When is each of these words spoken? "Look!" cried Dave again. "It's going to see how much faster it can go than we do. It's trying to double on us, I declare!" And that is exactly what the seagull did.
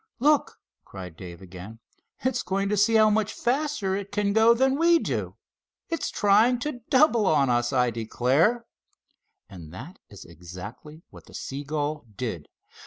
"Look!" 0.17 0.57
cried 0.83 1.15
Dave 1.15 1.43
again. 1.43 1.77
"It's 2.21 2.41
going 2.41 2.69
to 2.69 2.75
see 2.75 2.95
how 2.95 3.11
much 3.11 3.33
faster 3.33 3.95
it 3.95 4.11
can 4.11 4.33
go 4.33 4.55
than 4.55 4.79
we 4.79 4.97
do. 4.97 5.35
It's 5.89 6.09
trying 6.09 6.57
to 6.61 6.81
double 6.89 7.27
on 7.27 7.51
us, 7.51 7.71
I 7.71 7.91
declare!" 7.91 8.65
And 9.47 9.71
that 9.71 9.99
is 10.09 10.25
exactly 10.25 11.03
what 11.11 11.27
the 11.27 11.35
seagull 11.35 12.07
did. 12.15 12.47